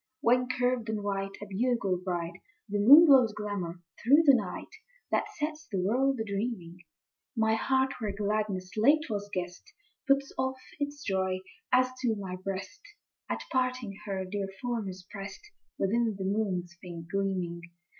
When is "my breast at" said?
12.15-13.43